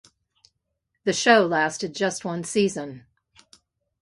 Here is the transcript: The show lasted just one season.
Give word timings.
The 1.03 1.13
show 1.13 1.45
lasted 1.45 1.93
just 1.93 2.25
one 2.25 2.43
season. 2.43 3.05